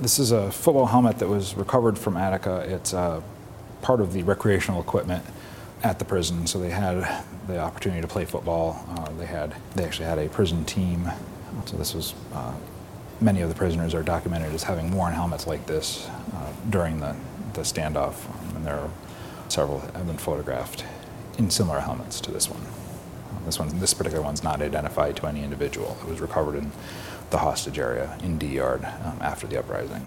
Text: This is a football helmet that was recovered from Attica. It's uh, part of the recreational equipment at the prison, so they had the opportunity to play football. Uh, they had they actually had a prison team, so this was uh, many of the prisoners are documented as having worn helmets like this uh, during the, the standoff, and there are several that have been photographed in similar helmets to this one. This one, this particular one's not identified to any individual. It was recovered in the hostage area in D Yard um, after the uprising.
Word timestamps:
This 0.00 0.20
is 0.20 0.30
a 0.30 0.52
football 0.52 0.86
helmet 0.86 1.18
that 1.18 1.26
was 1.26 1.56
recovered 1.56 1.98
from 1.98 2.16
Attica. 2.16 2.60
It's 2.60 2.94
uh, 2.94 3.20
part 3.82 4.00
of 4.00 4.12
the 4.12 4.22
recreational 4.22 4.80
equipment 4.80 5.24
at 5.82 5.98
the 5.98 6.04
prison, 6.04 6.46
so 6.46 6.60
they 6.60 6.70
had 6.70 7.24
the 7.48 7.58
opportunity 7.58 8.00
to 8.00 8.06
play 8.06 8.24
football. 8.24 8.80
Uh, 8.90 9.10
they 9.18 9.26
had 9.26 9.56
they 9.74 9.82
actually 9.82 10.04
had 10.04 10.20
a 10.20 10.28
prison 10.28 10.64
team, 10.64 11.10
so 11.66 11.76
this 11.76 11.94
was 11.94 12.14
uh, 12.32 12.54
many 13.20 13.40
of 13.40 13.48
the 13.48 13.56
prisoners 13.56 13.92
are 13.92 14.04
documented 14.04 14.54
as 14.54 14.62
having 14.62 14.92
worn 14.92 15.14
helmets 15.14 15.48
like 15.48 15.66
this 15.66 16.08
uh, 16.32 16.52
during 16.70 17.00
the, 17.00 17.16
the 17.54 17.62
standoff, 17.62 18.14
and 18.54 18.64
there 18.64 18.78
are 18.78 18.90
several 19.48 19.80
that 19.80 19.96
have 19.96 20.06
been 20.06 20.16
photographed 20.16 20.84
in 21.38 21.50
similar 21.50 21.80
helmets 21.80 22.20
to 22.20 22.30
this 22.30 22.48
one. 22.48 22.62
This 23.44 23.58
one, 23.58 23.80
this 23.80 23.94
particular 23.94 24.22
one's 24.22 24.44
not 24.44 24.62
identified 24.62 25.16
to 25.16 25.26
any 25.26 25.42
individual. 25.42 25.96
It 26.02 26.08
was 26.08 26.20
recovered 26.20 26.54
in 26.54 26.70
the 27.30 27.38
hostage 27.38 27.78
area 27.78 28.18
in 28.22 28.38
D 28.38 28.46
Yard 28.46 28.84
um, 28.84 29.18
after 29.20 29.46
the 29.46 29.58
uprising. 29.58 30.06